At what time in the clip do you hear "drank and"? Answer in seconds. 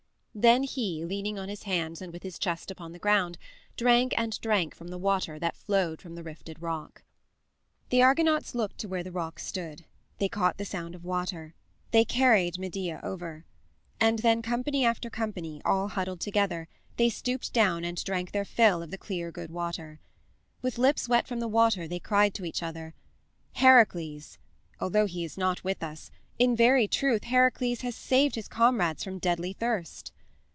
3.75-4.39